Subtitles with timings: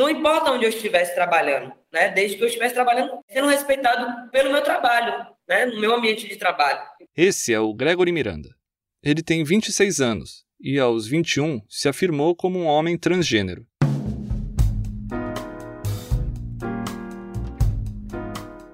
[0.00, 2.08] não importa onde eu estivesse trabalhando, né?
[2.08, 5.66] Desde que eu estivesse trabalhando, sendo respeitado pelo meu trabalho, né?
[5.66, 6.80] No meu ambiente de trabalho.
[7.14, 8.48] Esse é o Gregory Miranda.
[9.02, 13.66] Ele tem 26 anos e, aos 21, se afirmou como um homem transgênero.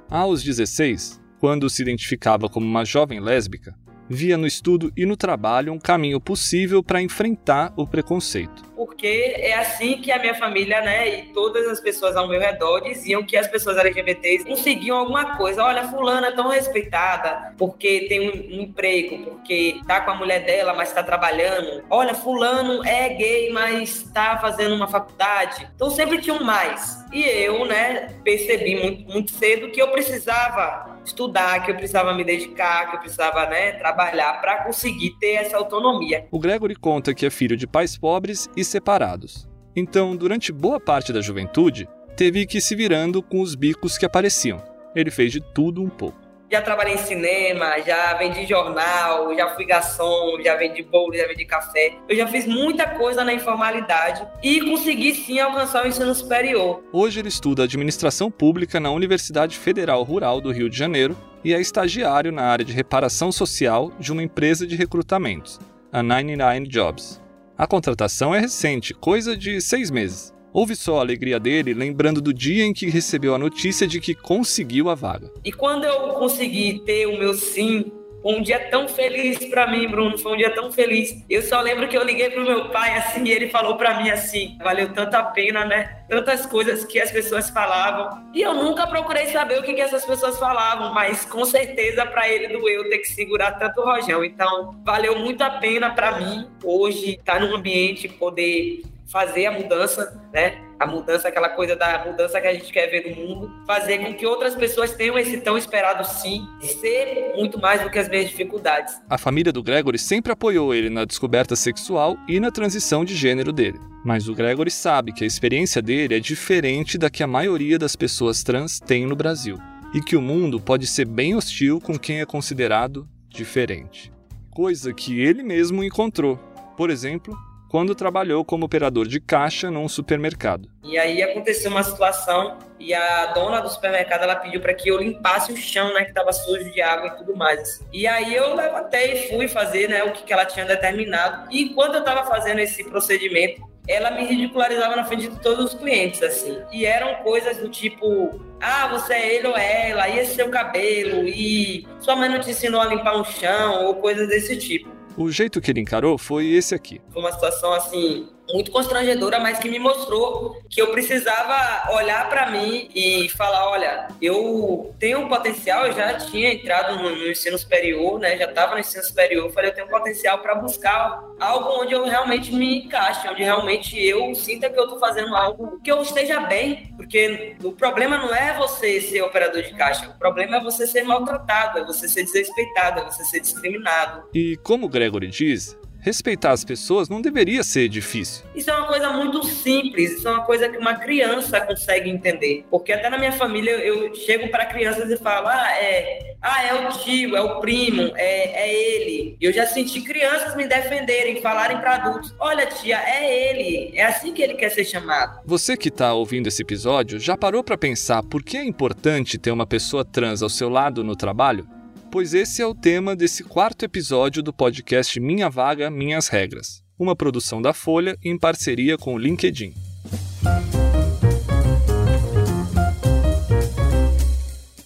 [0.09, 3.75] Aos 16, quando se identificava como uma jovem lésbica,
[4.09, 8.63] via no estudo e no trabalho um caminho possível para enfrentar o preconceito.
[8.77, 12.81] Porque é assim que a minha família, né, e todas as pessoas ao meu redor
[12.81, 15.65] diziam que as pessoas LGBTs conseguiam alguma coisa.
[15.65, 20.45] Olha, fulana é tão respeitada porque tem um, um emprego, porque tá com a mulher
[20.45, 21.83] dela, mas está trabalhando.
[21.89, 25.67] Olha, fulano é gay, mas está fazendo uma faculdade.
[25.75, 26.99] Então sempre tinha um mais.
[27.13, 32.25] E eu, né, percebi muito, muito cedo que eu precisava estudar, que eu precisava me
[32.25, 36.27] dedicar, que eu precisava, né, trabalhar para conseguir ter essa autonomia.
[36.31, 39.49] O Gregory conta que é filho de pais pobres e separados.
[39.75, 44.07] Então, durante boa parte da juventude, teve que ir se virando com os bicos que
[44.07, 44.63] apareciam.
[44.95, 46.27] Ele fez de tudo um pouco.
[46.51, 51.45] Já trabalhei em cinema, já vendi jornal, já fui garçom, já vendi bolo, já vendi
[51.45, 51.97] café.
[52.09, 56.85] Eu já fiz muita coisa na informalidade e consegui sim alcançar o ensino superior.
[56.93, 61.61] Hoje ele estuda administração pública na Universidade Federal Rural do Rio de Janeiro e é
[61.61, 65.59] estagiário na área de reparação social de uma empresa de recrutamentos,
[65.93, 67.26] a 99 Jobs.
[67.59, 70.31] A contratação é recente, coisa de seis meses.
[70.53, 74.15] Ouve só a alegria dele, lembrando do dia em que recebeu a notícia de que
[74.15, 75.33] conseguiu a vaga.
[75.43, 77.91] E quando eu consegui ter o meu sim,
[78.29, 81.25] um dia tão feliz para mim, Bruno, foi um dia tão feliz.
[81.31, 84.11] Eu só lembro que eu liguei pro meu pai assim, e ele falou para mim
[84.11, 86.01] assim: "Valeu tanta pena, né?
[86.09, 88.27] Tantas coisas que as pessoas falavam".
[88.35, 92.29] E eu nunca procurei saber o que, que essas pessoas falavam, mas com certeza para
[92.29, 94.25] ele doeu ter que segurar tanto o rojão.
[94.25, 99.53] Então, valeu muito a pena para mim hoje estar tá num ambiente poder fazer a
[99.53, 100.66] mudança, né?
[100.79, 104.13] A mudança, aquela coisa da mudança que a gente quer ver no mundo, fazer com
[104.13, 108.29] que outras pessoas tenham esse tão esperado sim, ser muito mais do que as minhas
[108.29, 109.01] dificuldades.
[109.09, 113.53] A família do Gregory sempre apoiou ele na descoberta sexual e na transição de gênero
[113.53, 113.81] dele.
[114.05, 117.97] Mas o Gregory sabe que a experiência dele é diferente da que a maioria das
[117.97, 119.59] pessoas trans tem no Brasil.
[119.95, 124.13] E que o mundo pode ser bem hostil com quem é considerado diferente.
[124.51, 126.37] Coisa que ele mesmo encontrou.
[126.77, 127.37] Por exemplo,
[127.77, 130.67] quando trabalhou como operador de caixa num supermercado.
[130.83, 134.97] E aí aconteceu uma situação e a dona do supermercado ela pediu para que eu
[134.97, 137.85] limpasse o chão, né, que estava sujo de água e tudo mais.
[137.93, 141.53] E aí eu levantei e fui fazer, né, o que, que ela tinha determinado.
[141.53, 145.75] E enquanto eu estava fazendo esse procedimento, ela me ridicularizava na frente de todos os
[145.79, 146.59] clientes, assim.
[146.73, 151.29] E eram coisas do tipo: ah, você é ele ou ela, e esse seu cabelo,
[151.29, 154.96] e sua mãe não te ensinou a limpar um chão, ou coisas desse tipo.
[155.17, 157.01] O jeito que ele encarou foi esse aqui.
[157.11, 162.51] Foi uma situação assim muito constrangedora, mas que me mostrou que eu precisava olhar para
[162.51, 167.59] mim e falar, olha, eu tenho um potencial, eu já tinha entrado no, no ensino
[167.59, 168.37] superior, né?
[168.37, 172.05] Já estava no ensino superior, falei, eu tenho um potencial para buscar algo onde eu
[172.05, 176.41] realmente me encaixe, onde realmente eu sinta que eu estou fazendo algo que eu esteja
[176.41, 180.87] bem, porque o problema não é você ser operador de caixa, o problema é você
[180.87, 184.25] ser maltratado, é você ser desrespeitado, é você ser discriminado.
[184.35, 188.45] E como o Gregory diz, respeitar as pessoas não deveria ser difícil.
[188.55, 192.65] Isso é uma coisa muito simples, isso é uma coisa que uma criança consegue entender.
[192.71, 196.75] Porque até na minha família eu chego para crianças e falo: ah, é, ah, é
[196.75, 199.37] o tio, é o primo, é, é ele.
[199.41, 204.33] Eu já senti crianças me defenderem, falarem para adultos: olha, tia, é ele, é assim
[204.33, 205.41] que ele quer ser chamado.
[205.45, 209.51] Você que está ouvindo esse episódio já parou para pensar por que é importante ter
[209.51, 211.67] uma pessoa trans ao seu lado no trabalho?
[212.11, 217.17] Pois esse é o tema desse quarto episódio do podcast Minha Vaga, Minhas Regras, uma
[217.17, 219.75] produção da Folha em parceria com o LinkedIn.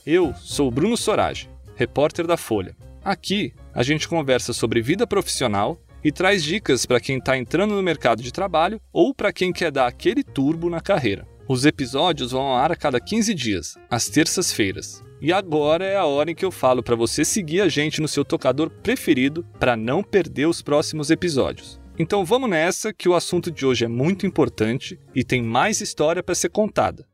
[0.04, 2.76] Eu sou Bruno Sorage, repórter da Folha.
[3.04, 7.82] Aqui a gente conversa sobre vida profissional e traz dicas para quem está entrando no
[7.82, 11.26] mercado de trabalho ou para quem quer dar aquele turbo na carreira.
[11.46, 15.02] Os episódios vão ao ar a cada 15 dias, às terças-feiras.
[15.22, 18.08] E agora é a hora em que eu falo para você seguir a gente no
[18.08, 21.78] seu tocador preferido para não perder os próximos episódios.
[21.98, 26.22] Então vamos nessa que o assunto de hoje é muito importante e tem mais história
[26.22, 27.04] para ser contada.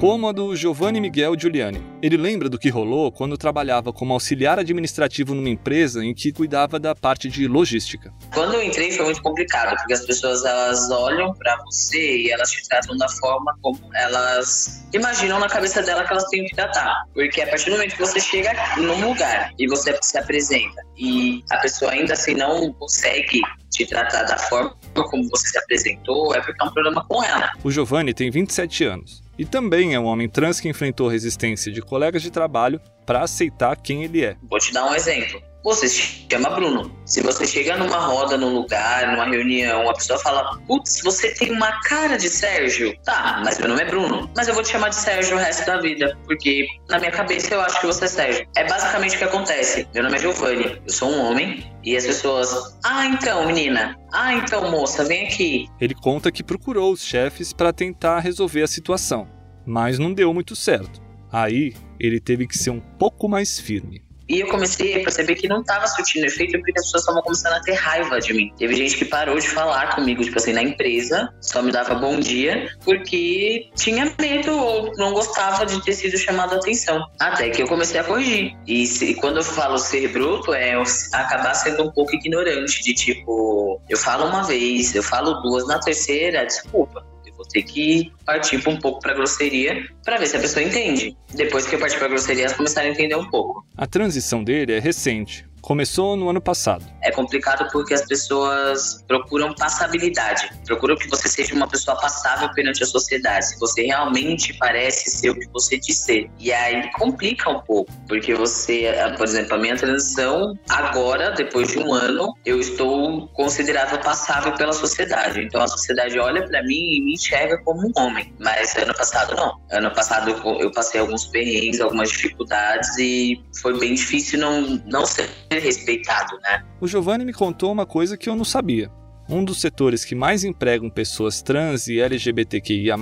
[0.00, 1.84] Como a do Giovanni Miguel Giuliani.
[2.00, 6.80] Ele lembra do que rolou quando trabalhava como auxiliar administrativo numa empresa em que cuidava
[6.80, 8.10] da parte de logística.
[8.32, 12.50] Quando eu entrei foi muito complicado, porque as pessoas elas olham para você e elas
[12.50, 17.04] te tratam da forma como elas imaginam na cabeça dela que elas têm que tratar.
[17.12, 21.44] Porque a partir do momento que você chega num lugar e você se apresenta e
[21.50, 26.40] a pessoa ainda assim não consegue te tratar da forma como você se apresentou, é
[26.40, 27.52] porque é um problema com ela.
[27.62, 31.80] O Giovanni tem 27 anos e também é um homem trans que enfrentou resistência de
[31.80, 34.36] colegas de trabalho para aceitar quem ele é.
[34.42, 35.42] Vou te dar um exemplo.
[35.62, 36.90] Você se chama Bruno.
[37.04, 41.52] Se você chega numa roda, num lugar, numa reunião, a pessoa fala: Putz, você tem
[41.52, 42.96] uma cara de Sérgio.
[43.04, 44.30] Tá, mas meu nome é Bruno.
[44.36, 46.16] Mas eu vou te chamar de Sérgio o resto da vida.
[46.24, 48.46] Porque na minha cabeça eu acho que você é Sérgio.
[48.56, 49.86] É basicamente o que acontece.
[49.94, 50.80] Meu nome é Giovanni.
[50.86, 51.70] Eu sou um homem.
[51.84, 53.96] E as pessoas: Ah, então, menina.
[54.12, 55.66] Ah, então, moça, vem aqui.
[55.80, 59.28] Ele conta que procurou os chefes para tentar resolver a situação.
[59.66, 61.00] Mas não deu muito certo.
[61.30, 64.02] Aí ele teve que ser um pouco mais firme.
[64.30, 67.54] E eu comecei a perceber que não estava surtindo efeito porque as pessoas estavam começando
[67.54, 68.52] a ter raiva de mim.
[68.56, 72.20] Teve gente que parou de falar comigo, tipo assim, na empresa, só me dava bom
[72.20, 77.04] dia, porque tinha medo ou não gostava de ter sido chamado a atenção.
[77.18, 78.56] Até que eu comecei a corrigir.
[78.68, 80.80] E se, quando eu falo ser bruto, é
[81.12, 85.80] acabar sendo um pouco ignorante, de tipo, eu falo uma vez, eu falo duas, na
[85.80, 87.09] terceira, desculpa
[87.40, 91.16] vou ter que partir um pouco para grosseria para ver se a pessoa entende.
[91.34, 93.64] Depois que eu partir para grosseria, elas começaram a entender um pouco.
[93.74, 95.46] A transição dele é recente.
[95.60, 96.84] Começou no ano passado.
[97.02, 102.82] É complicado porque as pessoas procuram passabilidade, procuram que você seja uma pessoa passável perante
[102.82, 106.30] a sociedade, se você realmente parece ser o que você diz ser.
[106.38, 111.78] E aí complica um pouco, porque você, por exemplo, a minha transição, agora, depois de
[111.78, 115.42] um ano, eu estou considerado passável pela sociedade.
[115.42, 118.34] Então a sociedade olha para mim e me enxerga como um homem.
[118.38, 119.60] Mas ano passado não.
[119.70, 120.30] Ano passado
[120.60, 126.64] eu passei alguns perrengues, algumas dificuldades e foi bem difícil não, não ser respeitado, né?
[126.80, 128.90] O Giovanni me contou uma coisa que eu não sabia.
[129.28, 132.96] Um dos setores que mais empregam pessoas trans e LGBTQIA+,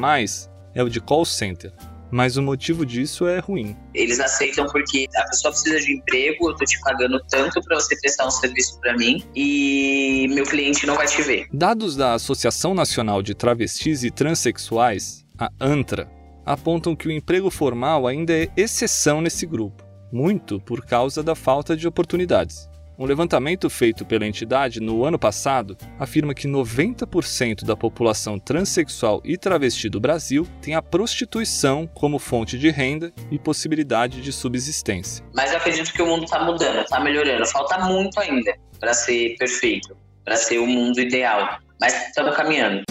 [0.75, 1.73] é o de call center.
[2.11, 3.77] Mas o motivo disso é ruim.
[3.95, 7.99] Eles aceitam porque a pessoa precisa de emprego, eu tô te pagando tanto para você
[8.01, 11.47] prestar um serviço para mim e meu cliente não vai te ver.
[11.53, 16.11] Dados da Associação Nacional de Travestis e Transsexuais, a ANTRA,
[16.47, 21.77] apontam que o emprego formal ainda é exceção nesse grupo muito por causa da falta
[21.77, 22.69] de oportunidades.
[23.01, 29.37] Um levantamento feito pela entidade no ano passado afirma que 90% da população transexual e
[29.37, 35.25] travesti do Brasil tem a prostituição como fonte de renda e possibilidade de subsistência.
[35.33, 37.47] Mas eu acredito que o mundo está mudando, está melhorando.
[37.47, 41.61] Falta muito ainda para ser perfeito, para ser o mundo ideal.
[41.81, 42.83] Mas estamos caminhando.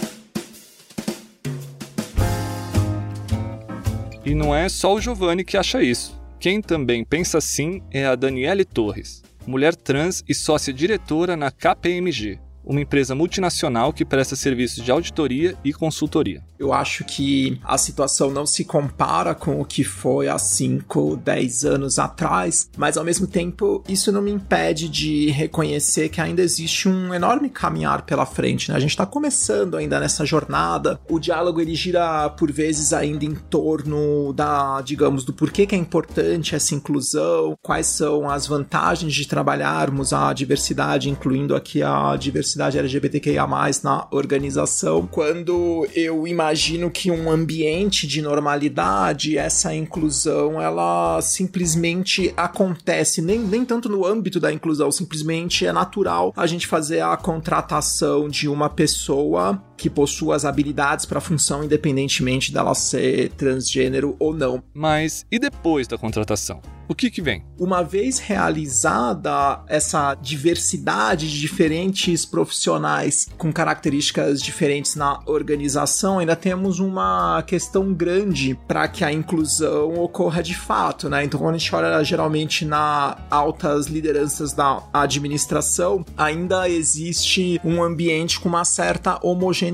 [4.23, 6.16] E não é só o Giovanni que acha isso.
[6.39, 12.39] Quem também pensa assim é a Daniele Torres, mulher trans e sócia diretora na KPMG,
[12.67, 16.43] uma empresa multinacional que presta serviços de auditoria e consultoria.
[16.59, 21.63] Eu acho que a situação não se compara com o que foi há 5, 10
[21.63, 26.89] anos atrás, mas ao mesmo tempo isso não me impede de reconhecer que ainda existe
[26.89, 28.69] um enorme caminhar pela frente.
[28.69, 28.75] Né?
[28.75, 30.99] A gente está começando ainda nessa jornada.
[31.07, 35.77] O diálogo ele gira por vezes ainda em torno da, digamos, do porquê que é
[35.77, 42.56] importante essa inclusão, quais são as vantagens de trabalharmos a diversidade, incluindo aqui a diversidade
[42.59, 43.47] LGBTQIA+
[43.83, 45.07] na organização.
[45.07, 53.63] Quando eu imagino que um ambiente de normalidade, essa inclusão, ela simplesmente acontece, nem, nem
[53.65, 58.69] tanto no âmbito da inclusão, simplesmente é natural a gente fazer a contratação de uma
[58.69, 64.61] pessoa que possua as habilidades para a função, independentemente dela ser transgênero ou não.
[64.73, 66.61] Mas e depois da contratação?
[66.89, 67.43] O que, que vem?
[67.59, 76.79] Uma vez realizada essa diversidade de diferentes profissionais com características diferentes na organização, ainda temos
[76.79, 81.25] uma questão grande para que a inclusão ocorra de fato, né?
[81.25, 88.39] Então, quando a gente olha geralmente na altas lideranças da administração, ainda existe um ambiente
[88.39, 89.66] com uma certa homogeneidade,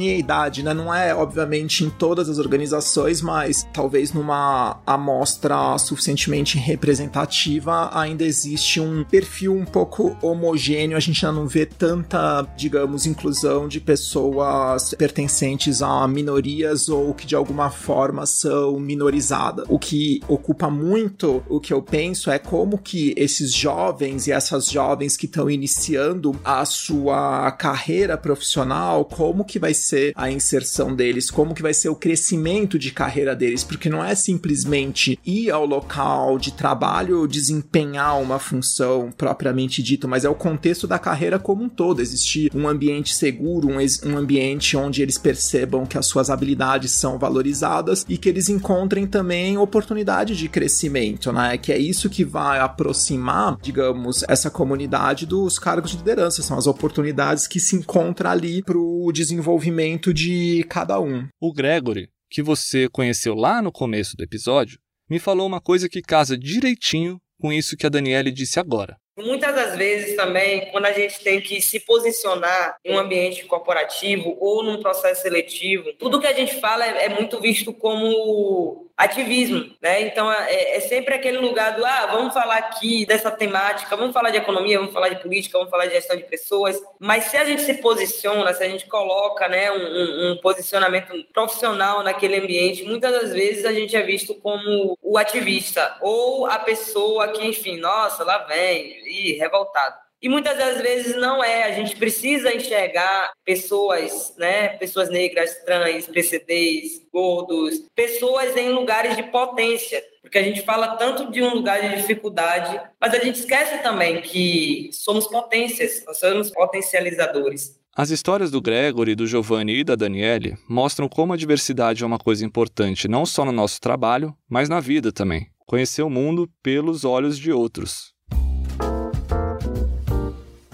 [0.63, 0.73] né?
[0.73, 8.23] Não é, obviamente, em todas as organizações, mas talvez numa amostra suficientemente representativa representativa, ainda
[8.23, 13.79] existe um perfil um pouco homogêneo, a gente ainda não vê tanta, digamos, inclusão de
[13.79, 19.65] pessoas pertencentes a minorias ou que de alguma forma são minorizadas.
[19.69, 24.67] O que ocupa muito o que eu penso é como que esses jovens e essas
[24.67, 31.29] jovens que estão iniciando a sua carreira profissional, como que vai ser a inserção deles,
[31.29, 35.65] como que vai ser o crescimento de carreira deles, porque não é simplesmente ir ao
[35.65, 41.63] local de trabalho, desempenhar uma função propriamente dita, mas é o contexto da carreira como
[41.63, 46.29] um todo, existir um ambiente seguro, um, um ambiente onde eles percebam que as suas
[46.29, 51.57] habilidades são valorizadas e que eles encontrem também oportunidade de crescimento, né?
[51.57, 56.67] Que é isso que vai aproximar, digamos, essa comunidade dos cargos de liderança, são as
[56.67, 59.72] oportunidades que se encontram ali para o desenvolvimento
[60.13, 61.27] de cada um.
[61.39, 66.01] O Gregory, que você conheceu lá no começo do episódio, me falou uma coisa que
[66.01, 68.97] casa direitinho com isso que a Daniele disse agora.
[69.17, 74.35] Muitas das vezes também, quando a gente tem que se posicionar em um ambiente corporativo
[74.39, 79.71] ou num processo seletivo, tudo que a gente fala é, é muito visto como ativismo,
[79.81, 80.01] né?
[80.01, 84.29] Então é, é, sempre aquele lugar do ah, vamos falar aqui dessa temática, vamos falar
[84.29, 86.79] de economia, vamos falar de política, vamos falar de gestão de pessoas.
[86.99, 92.03] Mas se a gente se posiciona, se a gente coloca, né, um, um posicionamento profissional
[92.03, 97.29] naquele ambiente, muitas das vezes a gente é visto como o ativista ou a pessoa
[97.29, 99.01] que, enfim, nossa, lá vem,
[99.33, 99.95] revoltado.
[100.23, 101.63] E muitas das vezes não é.
[101.63, 104.69] A gente precisa enxergar pessoas, né?
[104.69, 110.01] Pessoas negras, trans, PCDs, gordos, pessoas em lugares de potência.
[110.21, 114.21] Porque a gente fala tanto de um lugar de dificuldade, mas a gente esquece também
[114.21, 117.77] que somos potências, nós somos potencializadores.
[117.93, 122.17] As histórias do Gregory, do Giovanni e da Daniele mostram como a diversidade é uma
[122.17, 125.47] coisa importante não só no nosso trabalho, mas na vida também.
[125.67, 128.12] Conhecer o mundo pelos olhos de outros.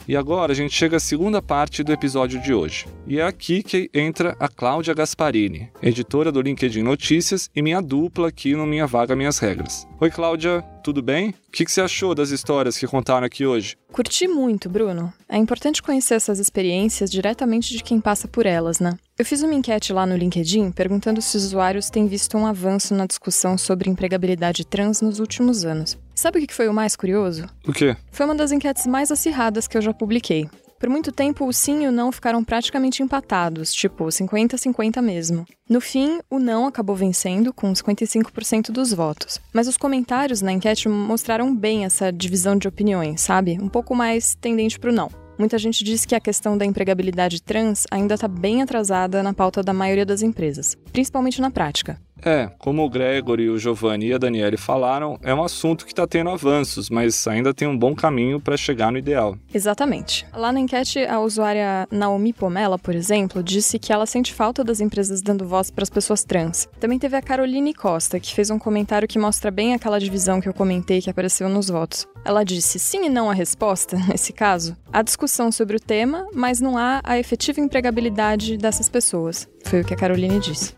[0.10, 2.88] E agora a gente chega à segunda parte do episódio de hoje.
[3.06, 8.30] E é aqui que entra a Cláudia Gasparini, editora do LinkedIn Notícias e minha dupla
[8.30, 9.88] aqui no Minha Vaga Minhas Regras.
[10.02, 11.30] Oi, Cláudia, tudo bem?
[11.30, 13.78] O que você achou das histórias que contaram aqui hoje?
[13.92, 15.14] Curti muito, Bruno.
[15.30, 18.98] É importante conhecer essas experiências diretamente de quem passa por elas, né?
[19.16, 22.96] Eu fiz uma enquete lá no LinkedIn perguntando se os usuários têm visto um avanço
[22.96, 26.00] na discussão sobre empregabilidade trans nos últimos anos.
[26.20, 27.46] Sabe o que foi o mais curioso?
[27.66, 27.96] O quê?
[28.12, 30.50] Foi uma das enquetes mais acirradas que eu já publiquei.
[30.78, 35.46] Por muito tempo, o sim e o não ficaram praticamente empatados, tipo 50-50 mesmo.
[35.70, 39.40] No fim, o não acabou vencendo, com 55% dos votos.
[39.54, 43.58] Mas os comentários na enquete mostraram bem essa divisão de opiniões, sabe?
[43.58, 45.10] Um pouco mais tendente para o não.
[45.38, 49.64] Muita gente diz que a questão da empregabilidade trans ainda está bem atrasada na pauta
[49.64, 51.98] da maioria das empresas, principalmente na prática.
[52.24, 56.06] É, como o Gregory, o Giovanni e a Daniele falaram, é um assunto que está
[56.08, 59.38] tendo avanços, mas ainda tem um bom caminho para chegar no ideal.
[59.54, 60.26] Exatamente.
[60.34, 64.80] Lá na enquete, a usuária Naomi Pomela, por exemplo, disse que ela sente falta das
[64.80, 66.68] empresas dando voz para as pessoas trans.
[66.80, 70.50] Também teve a Caroline Costa, que fez um comentário que mostra bem aquela divisão que
[70.50, 72.08] eu comentei que apareceu nos votos.
[72.26, 74.76] Ela disse sim e não a resposta, nesse caso.
[74.92, 79.48] Há discussão sobre o tema, mas não há a efetiva empregabilidade dessas pessoas.
[79.64, 80.74] Foi o que a Caroline disse.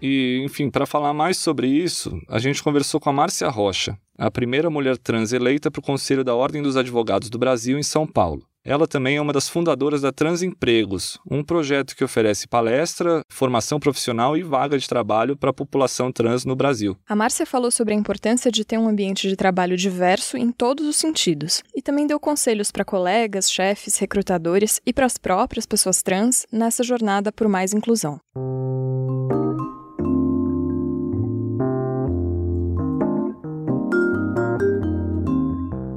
[0.00, 4.30] E, enfim, para falar mais sobre isso, a gente conversou com a Márcia Rocha, a
[4.30, 8.06] primeira mulher trans eleita para o Conselho da Ordem dos Advogados do Brasil em São
[8.06, 8.42] Paulo.
[8.64, 14.36] Ela também é uma das fundadoras da Transempregos, um projeto que oferece palestra, formação profissional
[14.36, 16.96] e vaga de trabalho para a população trans no Brasil.
[17.08, 20.84] A Márcia falou sobre a importância de ter um ambiente de trabalho diverso em todos
[20.84, 26.02] os sentidos e também deu conselhos para colegas, chefes, recrutadores e para as próprias pessoas
[26.02, 28.18] trans nessa jornada por mais inclusão.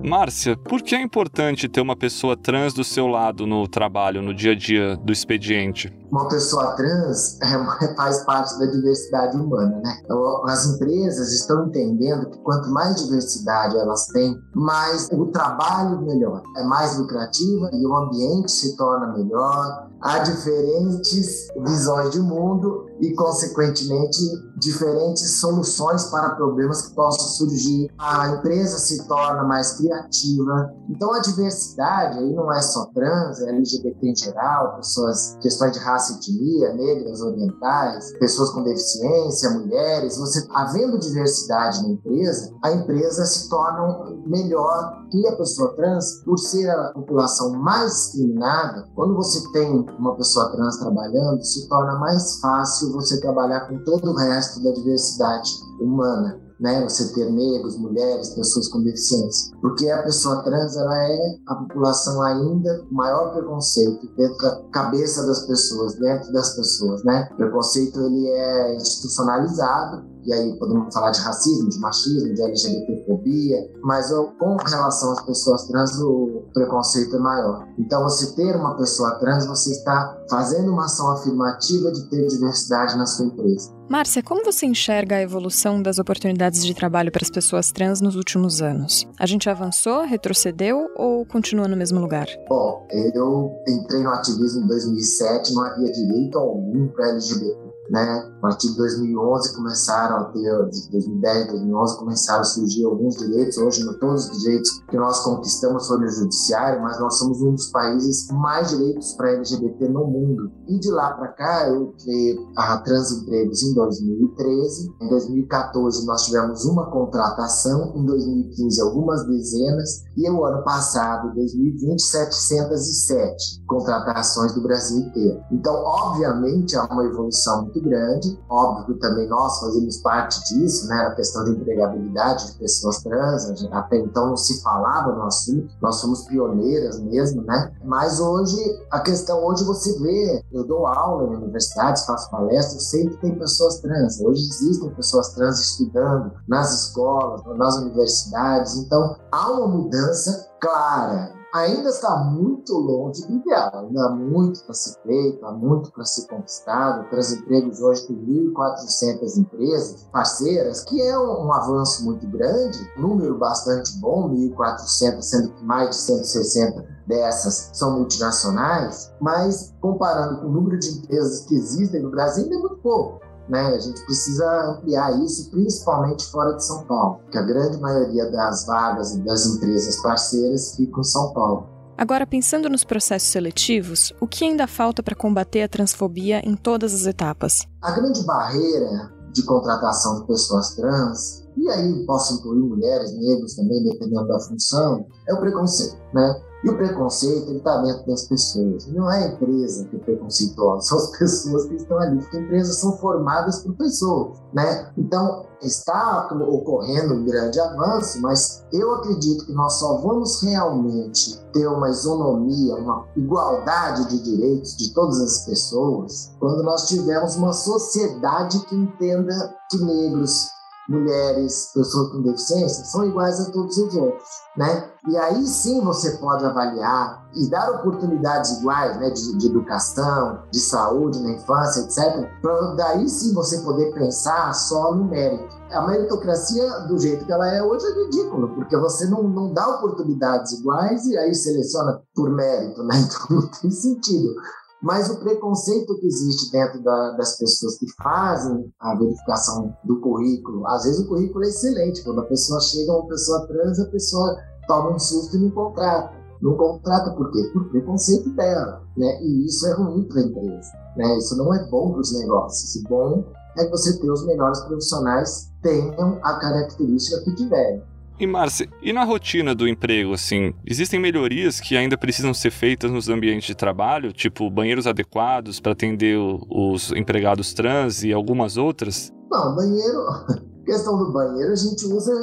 [0.09, 4.33] Márcia, por que é importante ter uma pessoa trans do seu lado no trabalho, no
[4.33, 5.93] dia a dia do expediente?
[6.11, 10.01] Uma pessoa trans é, faz parte da diversidade humana, né?
[10.03, 16.41] Então, as empresas estão entendendo que quanto mais diversidade elas têm, mais o trabalho melhor,
[16.57, 19.89] é mais lucrativo e o ambiente se torna melhor.
[20.01, 24.20] Há diferentes visões de mundo e, consequentemente,
[24.58, 27.89] diferentes soluções para problemas que possam surgir.
[27.98, 30.74] A empresa se torna mais criativa.
[30.89, 35.79] Então, a diversidade aí não é só trans, é LGBT em geral, pessoas, questões de
[35.79, 42.72] raça raça, etnia, negras, orientais, pessoas com deficiência, mulheres, você havendo diversidade na empresa, a
[42.72, 49.15] empresa se torna melhor que a pessoa trans, por ser a população mais discriminada, quando
[49.15, 54.15] você tem uma pessoa trans trabalhando, se torna mais fácil você trabalhar com todo o
[54.15, 56.84] resto da diversidade humana né?
[56.84, 59.55] Você ter negros, mulheres, pessoas com deficiência.
[59.62, 65.25] Porque a pessoa trans, ela é a população ainda com maior preconceito dentro da cabeça
[65.25, 67.29] das pessoas, dentro das pessoas, né?
[67.31, 73.71] O preconceito, ele é institucionalizado, e aí podemos falar de racismo, de machismo, de LGBTfobia,
[73.81, 77.67] mas com relação às pessoas trans, o preconceito é maior.
[77.79, 82.95] Então, você ter uma pessoa trans, você está fazendo uma ação afirmativa de ter diversidade
[82.95, 83.74] na sua empresa.
[83.89, 88.15] Márcia, como você enxerga a evolução das oportunidades de trabalho para as pessoas trans nos
[88.15, 89.07] últimos anos?
[89.17, 92.27] A gente avançou, retrocedeu ou continua no mesmo lugar?
[92.48, 98.31] Bom, eu entrei no ativismo em 2007, não havia direito algum para LGBT né?
[98.38, 103.58] A partir de 2011 começaram a ter, de 2010, 2011 começaram a surgir alguns direitos.
[103.58, 107.67] Hoje, todos os direitos que nós conquistamos foram no judiciário, mas nós somos um dos
[107.72, 110.51] países com mais direitos para LGBT no mundo.
[110.67, 114.96] E de lá para cá, eu criei a Transempregos em 2013.
[115.01, 122.01] Em 2014 nós tivemos uma contratação, em 2015 algumas dezenas e o ano passado, 2020,
[122.01, 125.41] 707 contratações do Brasil inteiro.
[125.51, 128.39] Então, obviamente, há uma evolução muito muito grande.
[128.50, 130.95] Óbvio também nós fazemos parte disso, né?
[131.07, 133.67] A questão da empregabilidade de pessoas trans.
[133.71, 135.69] Até então não se falava no assunto.
[135.81, 137.71] Nós somos pioneiras mesmo, né?
[137.83, 138.57] Mas hoje,
[138.91, 143.79] a questão, hoje você vê, eu dou aula em universidades, faço palestras, sempre tem pessoas
[143.79, 144.19] trans.
[144.21, 148.75] Hoje existem pessoas trans estudando nas escolas, nas universidades.
[148.75, 154.74] Então, há uma mudança clara ainda está muito longe do ideal, ainda há muito para
[154.74, 157.10] ser feito, há muito para ser conquistado.
[157.10, 163.98] Transempregos hoje tem 1.400 empresas parceiras, que é um, um, avanço muito grande, número bastante
[164.00, 170.77] bom, 1.400, sendo que mais de 160 dessas são multinacionais, mas comparando com o número
[170.77, 173.28] de empresas que existem no Brasil, ainda é muito pouco.
[173.50, 173.60] Né?
[173.60, 178.65] A gente precisa ampliar isso, principalmente fora de São Paulo, que a grande maioria das
[178.68, 181.68] vagas das empresas parceiras ficam em São Paulo.
[181.98, 186.94] Agora, pensando nos processos seletivos, o que ainda falta para combater a transfobia em todas
[186.94, 187.68] as etapas?
[187.82, 193.84] A grande barreira de contratação de pessoas trans, e aí posso incluir mulheres, negros também,
[193.84, 196.41] dependendo da função, é o preconceito, né?
[196.63, 198.85] E o preconceito está dentro das pessoas.
[198.87, 202.77] Não é a empresa que é preconceituosa, são as pessoas que estão ali, porque empresas
[202.77, 204.91] são formadas por pessoas, né?
[204.97, 211.67] Então, está ocorrendo um grande avanço, mas eu acredito que nós só vamos realmente ter
[211.67, 218.59] uma isonomia, uma igualdade de direitos de todas as pessoas quando nós tivermos uma sociedade
[218.65, 220.47] que entenda que negros,
[220.89, 224.27] mulheres, pessoas com deficiência são iguais a todos os outros,
[224.58, 224.91] né?
[225.08, 230.59] E aí sim você pode avaliar e dar oportunidades iguais, né, de, de educação, de
[230.59, 232.27] saúde na infância, etc.
[232.42, 235.59] Para daí sim você poder pensar só no mérito.
[235.72, 239.68] A meritocracia, do jeito que ela é hoje, é ridícula, porque você não, não dá
[239.75, 242.96] oportunidades iguais e aí seleciona por mérito, né?
[243.09, 244.33] Então não tem sentido.
[244.81, 250.65] Mas o preconceito que existe dentro da, das pessoas que fazem a verificação do currículo,
[250.68, 252.03] às vezes o currículo é excelente.
[252.03, 254.37] Quando a pessoa chega, uma pessoa trans, a pessoa
[254.68, 256.18] toma um susto e não contrata.
[256.42, 257.50] Não contrata por quê?
[257.51, 258.81] Por preconceito dela.
[258.96, 259.22] Né?
[259.22, 260.72] E isso é ruim para a empresa.
[260.96, 261.18] Né?
[261.18, 262.81] Isso não é bom para os negócios.
[262.81, 263.25] O bom
[263.57, 267.83] é que você ter os melhores profissionais tenham a característica que tiverem.
[268.20, 272.92] E Márcia, e na rotina do emprego, assim, existem melhorias que ainda precisam ser feitas
[272.92, 279.10] nos ambientes de trabalho, tipo banheiros adequados para atender os empregados trans e algumas outras?
[279.32, 280.50] Não, banheiro.
[280.70, 282.14] questão do banheiro, a gente usa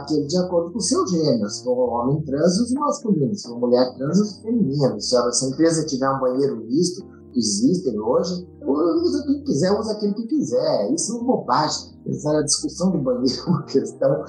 [0.00, 1.48] aquele de acordo com o seu gênero.
[1.48, 3.34] Se for homem trans, usa masculino.
[3.34, 5.00] Se for mulher trans, usa feminino.
[5.00, 10.26] Se a empresa tiver um banheiro misto, existem hoje, usa quem quiser, usa aquele que
[10.26, 10.92] quiser.
[10.92, 11.94] Isso é uma bobagem.
[12.06, 14.24] Essa discussão do banheiro é uma questão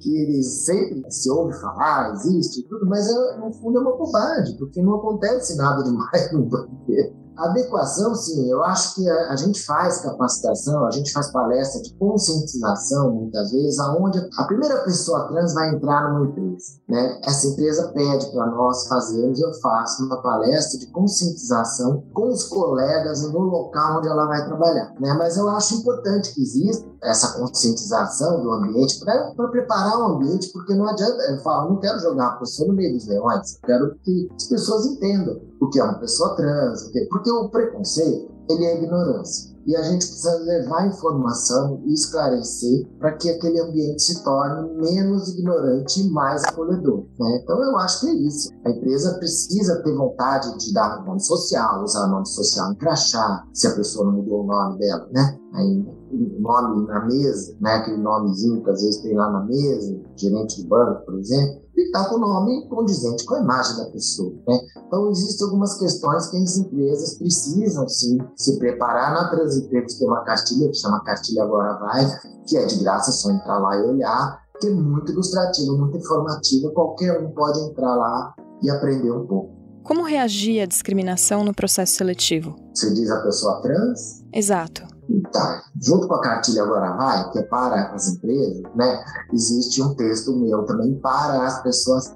[0.00, 4.82] que sempre se ouve falar, existe tudo, mas é, no fundo é uma bobagem, porque
[4.82, 7.19] não acontece nada demais no banheiro.
[7.36, 11.94] Adequação, sim, eu acho que a, a, gente faz capacitação, a gente faz palestra de
[11.94, 16.80] conscientização, muitas vezes, aonde a primeira pessoa trans vai entrar numa empresa.
[16.88, 17.20] Né?
[17.24, 23.22] Essa empresa pede para nós fazermos, eu faço uma palestra de conscientização com os colegas
[23.22, 24.94] no local onde ela vai trabalhar.
[25.00, 25.14] Né?
[25.14, 30.74] Mas eu acho importante que exista essa conscientização do ambiente para preparar o ambiente, porque
[30.74, 34.28] não adianta, eu falo, não quero jogar a pessoa no meio dos leões, quero que
[34.36, 39.50] as pessoas entendam o que é uma pessoa trans, porque o preconceito ele é ignorância.
[39.66, 45.28] E a gente precisa levar informação e esclarecer para que aquele ambiente se torne menos
[45.28, 47.04] ignorante e mais acolhedor.
[47.18, 47.40] Né?
[47.42, 48.50] Então, eu acho que é isso.
[48.64, 53.66] A empresa precisa ter vontade de dar nome social, usar nome social em crachá, se
[53.66, 55.38] a pessoa não mudou o nome dela, né?
[55.54, 56.00] Ainda
[56.40, 57.74] nome na mesa, né?
[57.74, 62.08] aquele nomezinho que às vezes tem lá na mesa, gerente de banco, por exemplo, está
[62.08, 64.32] com o nome condizente com a imagem da pessoa.
[64.46, 64.60] Né?
[64.86, 69.12] Então, existem algumas questões que as empresas precisam, sim, se preparar.
[69.12, 72.06] Na Transempregos tem uma cartilha que chama Cartilha Agora Vai,
[72.46, 75.96] que é de graça, é só entrar lá e olhar, que é muito ilustrativa, muito
[75.96, 79.60] informativa, qualquer um pode entrar lá e aprender um pouco.
[79.82, 82.54] Como reagir à discriminação no processo seletivo?
[82.74, 84.22] Você diz a pessoa trans?
[84.32, 84.86] Exato.
[85.32, 85.64] Tá.
[85.80, 90.36] Junto com a cartilha Agora Vai, que é para as empresas, né, existe um texto
[90.36, 92.14] meu também para as pessoas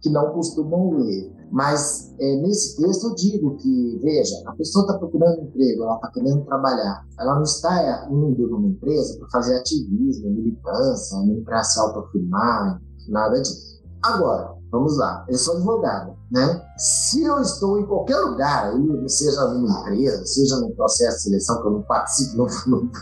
[0.00, 1.32] que não costumam ler.
[1.50, 6.10] Mas é, nesse texto eu digo que, veja, a pessoa está procurando emprego, ela está
[6.10, 7.06] querendo trabalhar.
[7.18, 13.40] Ela não está indo numa empresa para fazer ativismo, militância, nem para se autoafirmar, nada
[13.40, 13.82] disso.
[14.02, 16.62] Agora, vamos lá, eu sou advogado, né?
[16.76, 18.72] Se eu estou em qualquer lugar,
[19.06, 22.46] seja numa empresa, seja num processo de seleção, que eu não participo, não,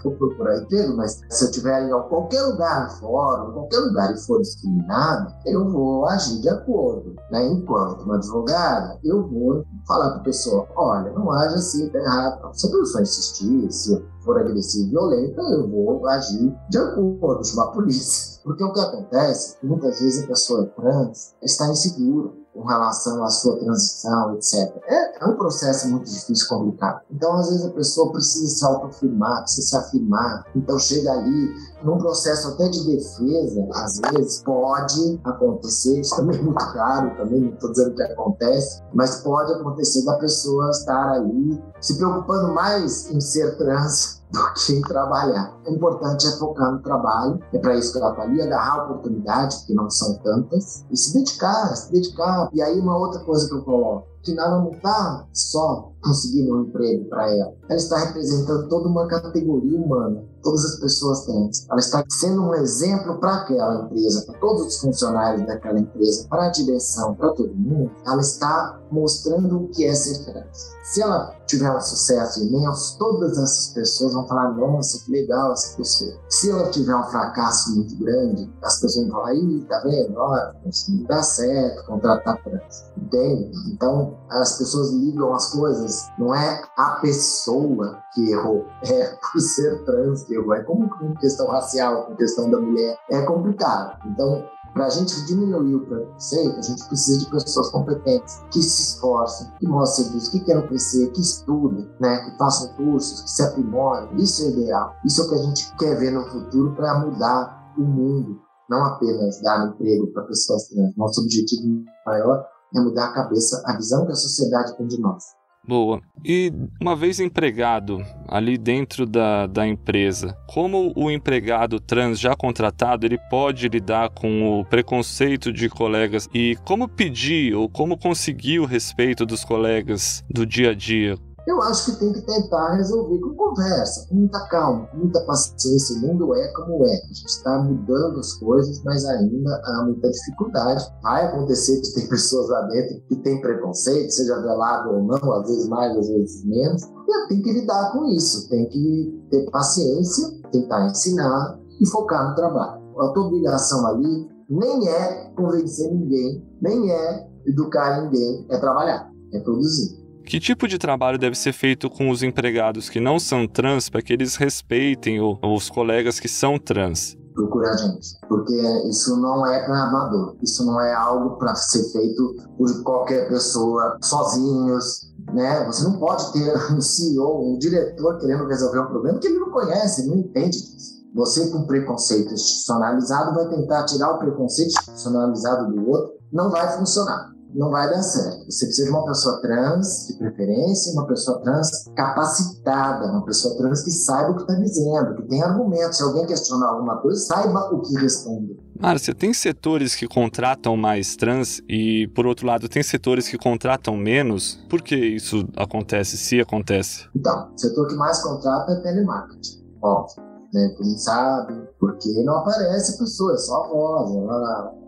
[0.05, 4.43] vou procurar emprego, mas se eu estiver em qualquer lugar, fórum, qualquer lugar e for
[4.43, 7.17] discriminado, eu vou agir de acordo.
[7.31, 7.47] Né?
[7.47, 12.51] Enquanto uma advogada, eu vou falar para a pessoa: olha, não age assim, tá errado.
[12.53, 17.65] Se a pessoa insistir, se for agressiva e violenta, eu vou agir de acordo, chamar
[17.65, 18.39] a polícia.
[18.45, 23.59] Porque o que acontece, muitas vezes a pessoa trans está insegura com relação à sua
[23.59, 24.77] transição, etc.
[24.87, 27.01] É, é um processo muito difícil, complicado.
[27.11, 30.45] Então, às vezes, a pessoa precisa se autoafirmar, precisa se afirmar.
[30.55, 36.43] Então, chega ali, num processo até de defesa, às vezes, pode acontecer, isso também é
[36.43, 41.63] muito raro, também não estou dizendo que acontece, mas pode acontecer da pessoa estar ali
[41.81, 45.55] se preocupando mais em ser trans do que trabalhar.
[45.67, 49.63] O importante é focar no trabalho, é para isso que ela está ali, agarrar oportunidades,
[49.63, 52.51] que não são tantas, e se dedicar, se dedicar.
[52.53, 56.63] E aí uma outra coisa que eu coloco, que ela não está só conseguindo um
[56.63, 61.67] emprego para ela, ela está representando toda uma categoria humana, todas as pessoas trans.
[61.71, 66.47] Ela está sendo um exemplo para aquela empresa, para todos os funcionários daquela empresa, para
[66.47, 67.91] a direção, para todo mundo.
[68.05, 70.73] Ela está mostrando o que é ser trans.
[70.83, 75.77] Se ela tiver um sucesso imenso, todas essas pessoas vão falar: nossa, que legal essa
[75.77, 76.15] pessoa.
[76.29, 80.17] Se ela tiver um fracasso muito grande, as pessoas vão falar: ih, tá vendo?
[80.17, 80.55] Olha,
[80.89, 82.85] não dá certo contratar trans.
[82.97, 83.51] Entende?
[83.73, 89.85] Então, as pessoas ligam as coisas, não é a pessoa que errou, é por ser
[89.85, 90.55] trans que errou.
[90.55, 92.97] É como com questão racial, com questão da mulher.
[93.11, 93.99] É complicado.
[94.07, 98.83] Então, para a gente diminuir o preconceito, a gente precisa de pessoas competentes, que se
[98.83, 103.43] esforcem, que mostrem serviço, que queiram crescer, que estudem, né, que façam cursos, que se
[103.43, 104.09] aprimorem.
[104.17, 104.95] Isso é ideal.
[105.05, 108.85] Isso é o que a gente quer ver no futuro para mudar o mundo, não
[108.85, 110.97] apenas dar emprego para pessoas trans.
[110.97, 115.23] Nosso objetivo maior é mudar a cabeça, a visão que a sociedade tem de nós.
[115.67, 116.03] Boa.
[116.25, 123.07] E uma vez empregado ali dentro da, da empresa, como o empregado trans já contratado
[123.07, 128.65] ele pode lidar com o preconceito de colegas e como pedir ou como conseguir o
[128.67, 131.17] respeito dos colegas do dia a dia?
[131.47, 135.97] Eu acho que tem que tentar resolver com conversa, com muita calma, com muita paciência.
[135.97, 136.95] O mundo é como é.
[136.95, 140.87] A gente está mudando as coisas, mas ainda há muita dificuldade.
[141.03, 145.49] Vai acontecer que tem pessoas lá dentro que têm preconceito, seja velado ou não, às
[145.49, 146.83] vezes mais, às vezes menos.
[146.85, 148.49] E tem que lidar com isso.
[148.49, 152.81] Tem que ter paciência, tentar ensinar e focar no trabalho.
[153.01, 159.41] A tua obrigação ali nem é convencer ninguém, nem é educar ninguém, é trabalhar, é
[159.41, 160.03] produzir.
[160.25, 164.01] Que tipo de trabalho deve ser feito com os empregados que não são trans para
[164.01, 167.17] que eles respeitem os colegas que são trans?
[167.35, 168.55] Procurar gente, porque
[168.89, 173.97] isso não é para amador, isso não é algo para ser feito por qualquer pessoa
[174.03, 175.65] sozinhos, né?
[175.65, 179.51] Você não pode ter um CEO, um diretor querendo resolver um problema que ele não
[179.51, 181.03] conhece, não entende disso.
[181.15, 187.33] Você com preconceito institucionalizado vai tentar tirar o preconceito institucionalizado do outro, não vai funcionar
[187.55, 188.45] não vai dar certo.
[188.51, 193.83] Você precisa de uma pessoa trans, de preferência, uma pessoa trans capacitada, uma pessoa trans
[193.83, 195.99] que saiba o que está dizendo, que tem argumentos.
[195.99, 198.57] Se alguém questionar alguma coisa, saiba o que responder.
[198.79, 203.97] Márcia, tem setores que contratam mais trans e, por outro lado, tem setores que contratam
[203.97, 204.59] menos?
[204.69, 207.07] Por que isso acontece, se acontece?
[207.15, 210.23] Então, o setor que mais contrata é telemarketing, óbvio.
[210.53, 210.75] Né?
[210.77, 214.82] Porque sabe, porque não aparece a pessoa, é só a voz, ela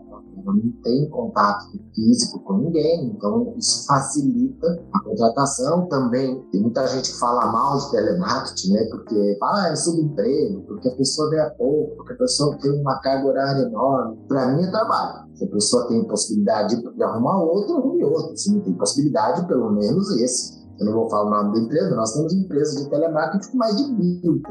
[0.53, 6.41] não tenho contato físico com ninguém, então isso facilita a contratação também.
[6.51, 8.85] Tem muita gente que fala mal de telemarketing, né?
[8.91, 13.27] Porque ah, é subemprego, porque a pessoa ganha pouco, porque a pessoa tem uma carga
[13.27, 14.17] horária enorme.
[14.27, 15.25] Para mim é trabalho.
[15.35, 18.37] Se a pessoa tem possibilidade de arrumar outro, arrume outro.
[18.37, 20.54] Se não tem possibilidade, pelo menos esse.
[20.79, 23.77] Eu não vou falar o nome da empresa, nós temos empresas de telemarketing com mais
[23.77, 24.41] de mil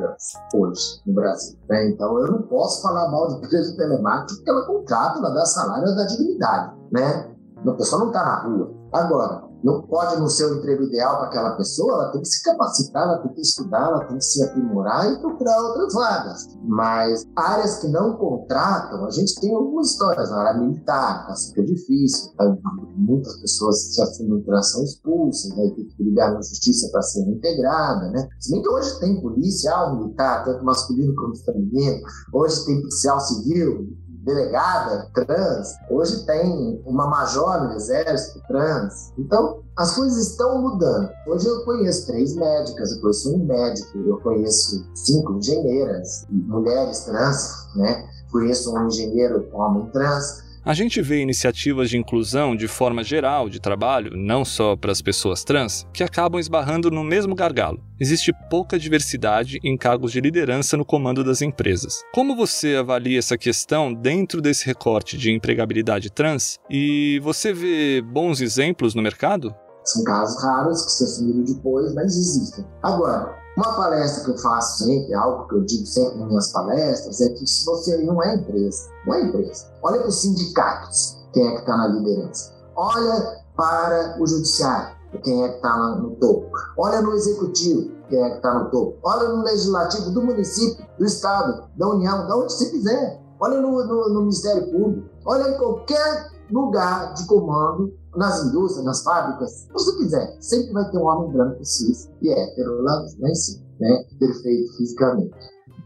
[0.55, 1.59] hoje no Brasil.
[1.69, 1.91] Né?
[1.91, 5.45] Então eu não posso falar mal de empresa de telemarketing porque ela contrata, ela dá
[5.45, 6.75] salário, ela dá dignidade.
[6.91, 7.31] Né?
[7.67, 8.75] A pessoa não está na rua.
[8.93, 12.43] Agora, não pode não ser o emprego ideal para aquela pessoa, ela tem que se
[12.43, 16.59] capacitar, ela tem que estudar, ela tem que se aprimorar e procurar outras vagas.
[16.63, 20.31] Mas áreas que não contratam, a gente tem algumas histórias.
[20.31, 22.55] Na área militar, está super difícil, tá,
[22.95, 28.11] muitas pessoas já foram interação expulsas, né, tem que brigar na justiça para ser integrada.
[28.11, 28.29] Né?
[28.39, 32.03] Se bem que hoje tem policial militar, tanto masculino como feminino,
[32.35, 33.89] hoje tem policial civil,
[34.25, 39.13] delegada trans, hoje tem uma major no exército trans.
[39.19, 41.11] Então, as coisas estão mudando.
[41.27, 47.69] Hoje eu conheço três médicas, eu conheço um médico, eu conheço cinco engenheiras, mulheres trans,
[47.77, 48.09] né?
[48.31, 50.44] Conheço um engenheiro homem trans.
[50.67, 55.03] A gente vê iniciativas de inclusão de forma geral de trabalho, não só para as
[55.03, 57.85] pessoas trans, que acabam esbarrando no mesmo gargalo.
[58.01, 62.03] Existe pouca diversidade em cargos de liderança no comando das empresas.
[62.15, 66.59] Como você avalia essa questão dentro desse recorte de empregabilidade trans?
[66.71, 69.55] E você vê bons exemplos no mercado?
[69.85, 72.67] São casos raros que se assumiram depois, mas existem.
[72.83, 77.21] Agora, uma palestra que eu faço sempre, algo que eu digo sempre nas minhas palestras,
[77.21, 81.47] é que se você não é empresa, não é empresa, olha para os sindicatos, quem
[81.47, 82.53] é que está na liderança.
[82.75, 86.51] Olha para o judiciário, quem é que está no topo.
[86.77, 88.99] Olha no executivo, quem é que está no topo.
[89.05, 93.21] Olha no legislativo do município, do estado, da União, da onde você quiser.
[93.39, 95.09] Olha no, no, no Ministério Público.
[95.27, 100.91] Olha em qualquer lugar de comando nas indústrias, nas fábricas, se você quiser, sempre vai
[100.91, 104.05] ter um homem branco cis e hétero lá, lá em cima, né?
[104.19, 105.35] perfeito fisicamente.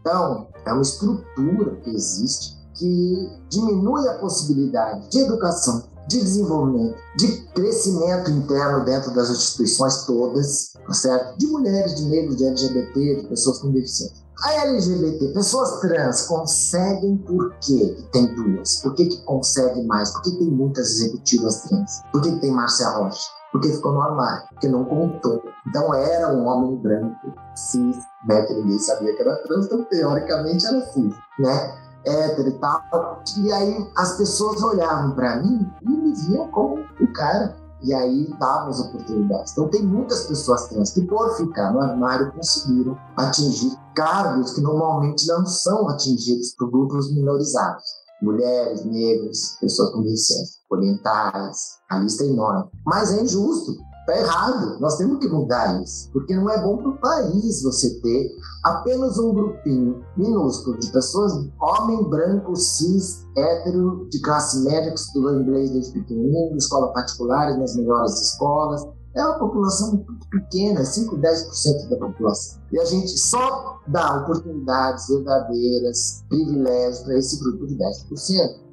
[0.01, 7.43] Então, é uma estrutura que existe que diminui a possibilidade de educação, de desenvolvimento, de
[7.55, 11.39] crescimento interno dentro das instituições todas, tá certo?
[11.39, 14.27] De mulheres, de negros, de LGBT, de pessoas com deficiência.
[14.43, 18.77] A LGBT, pessoas trans, conseguem por quê que tem duas?
[18.77, 20.11] Por que, que consegue mais?
[20.13, 22.03] Por que tem muitas executivas trans?
[22.13, 23.29] Por que, que tem Márcia Rocha?
[23.51, 25.43] Porque ficou no armário, porque não contou.
[25.67, 27.97] Então era um homem branco, cis,
[28.29, 28.43] né?
[28.43, 31.88] Que ninguém sabia que era trans, então teoricamente era cis, né?
[32.05, 33.23] Hétero e tal.
[33.39, 38.29] E aí as pessoas olhavam para mim e me viam como o cara e aí
[38.39, 39.53] davam as oportunidades.
[39.53, 45.27] Então tem muitas pessoas trans que por ficar no armário conseguiram atingir cargos que normalmente
[45.27, 47.85] não são atingidos por grupos minorizados.
[48.21, 52.69] Mulheres, negros, pessoas com deficiência, orientais, a lista é enorme.
[52.85, 53.77] Mas é injusto,
[54.09, 54.81] Está errado.
[54.81, 56.11] Nós temos que mudar isso.
[56.13, 58.31] Porque não é bom para o país você ter
[58.65, 65.39] apenas um grupinho minúsculo de pessoas, homem branco, cis, hétero, de classe média, que estudou
[65.39, 68.83] inglês desde pequenininho, escola particulares, nas melhores escolas.
[69.15, 72.63] É uma população pequena, 5, 10% da população.
[72.73, 77.81] E a gente só dá oportunidades verdadeiras, privilégios para esse grupo de 10%,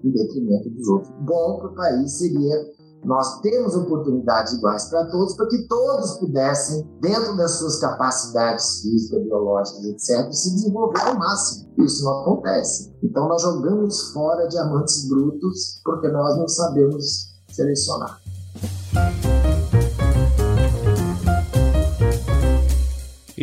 [0.03, 1.13] em detrimento dos outros.
[1.21, 2.74] Bom para o país seria
[3.05, 9.23] nós temos oportunidades iguais para todos, para que todos pudessem, dentro das suas capacidades físicas,
[9.23, 11.69] biológicas, etc., se desenvolver ao máximo.
[11.77, 12.93] Isso não acontece.
[13.03, 18.24] Então, nós jogamos fora diamantes brutos porque nós não sabemos selecionar.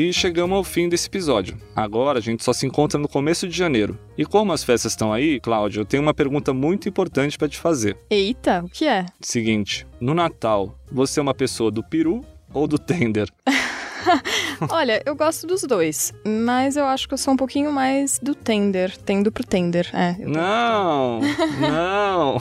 [0.02, 1.56] E chegamos ao fim desse episódio.
[1.76, 3.96] Agora a gente só se encontra no começo de janeiro.
[4.18, 7.56] E como as festas estão aí, Cláudio, eu tenho uma pergunta muito importante para te
[7.56, 7.96] fazer.
[8.10, 9.06] Eita, o que é?
[9.20, 12.20] Seguinte, no Natal, você é uma pessoa do peru
[12.52, 13.28] ou do tender?
[14.68, 18.34] Olha, eu gosto dos dois, mas eu acho que eu sou um pouquinho mais do
[18.34, 19.88] tender, tendo pro tender.
[19.92, 21.20] É, não,
[21.60, 22.38] não,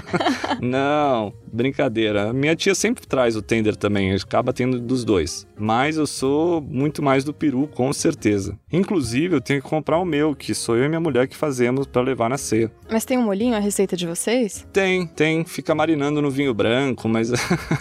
[0.60, 2.32] não, brincadeira.
[2.32, 5.46] Minha tia sempre traz o tender também, acaba tendo dos dois.
[5.56, 8.58] Mas eu sou muito mais do peru, com certeza.
[8.72, 11.86] Inclusive, eu tenho que comprar o meu, que sou eu e minha mulher que fazemos
[11.86, 12.70] para levar na ceia.
[12.90, 14.66] Mas tem um molhinho a receita de vocês?
[14.72, 15.44] Tem, tem.
[15.44, 17.30] Fica marinando no vinho branco, mas.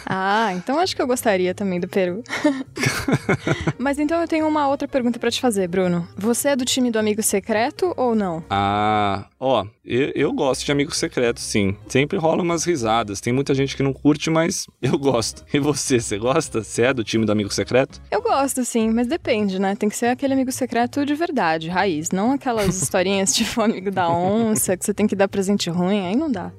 [0.05, 2.23] ah, então acho que eu gostaria também do peru.
[3.77, 6.07] Mas então eu tenho uma outra pergunta para te fazer, Bruno.
[6.17, 8.43] Você é do time do amigo secreto ou não?
[8.49, 11.75] Ah, ó, eu, eu, gosto de amigo secreto, sim.
[11.87, 13.19] Sempre rola umas risadas.
[13.19, 15.43] Tem muita gente que não curte, mas eu gosto.
[15.53, 16.63] E você, você gosta?
[16.63, 18.01] Você é do time do amigo secreto?
[18.09, 19.75] Eu gosto, sim, mas depende, né?
[19.75, 22.11] Tem que ser aquele amigo secreto de verdade, raiz.
[22.11, 26.15] Não aquelas historinhas tipo amigo da onça, que você tem que dar presente ruim, aí
[26.15, 26.51] não dá.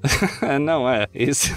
[0.60, 1.08] não, é.
[1.14, 1.54] Esse.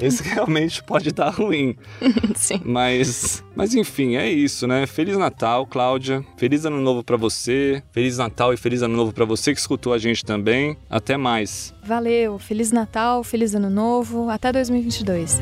[0.00, 1.76] Esse realmente pode dar ruim.
[2.34, 2.60] Sim.
[2.64, 4.86] Mas, mas enfim, é isso, né?
[4.86, 6.24] Feliz Natal, Cláudia.
[6.36, 7.82] Feliz Ano Novo para você.
[7.92, 10.76] Feliz Natal e feliz Ano Novo para você que escutou a gente também.
[10.88, 11.74] Até mais.
[11.84, 12.38] Valeu.
[12.38, 14.28] Feliz Natal, feliz Ano Novo.
[14.28, 15.40] Até 2022.